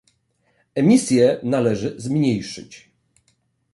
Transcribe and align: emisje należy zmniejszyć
emisje 0.75 1.39
należy 1.43 1.93
zmniejszyć 1.97 2.91